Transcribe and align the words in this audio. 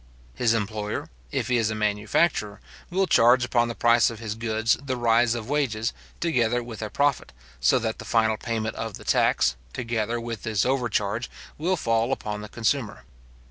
His 0.33 0.55
employer, 0.55 1.11
if 1.31 1.47
he 1.47 1.57
is 1.57 1.69
a 1.69 1.75
manufacturer, 1.75 2.59
will 2.89 3.05
charge 3.05 3.45
upon 3.45 3.67
the 3.67 3.75
price 3.75 4.09
of 4.09 4.17
his 4.17 4.33
goods 4.33 4.75
the 4.83 4.97
rise 4.97 5.35
of 5.35 5.47
wages, 5.47 5.93
together 6.19 6.63
with 6.63 6.81
a 6.81 6.89
profit, 6.89 7.31
so 7.59 7.77
that 7.77 7.99
the 7.99 8.03
final 8.05 8.35
payment 8.37 8.75
of 8.77 8.95
the 8.95 9.05
tax, 9.05 9.55
together 9.73 10.19
with 10.19 10.41
this 10.41 10.65
overcharge, 10.65 11.29
will 11.59 11.77
fall 11.77 12.11
upon 12.11 12.41
the 12.41 12.49
consumer. 12.49 13.03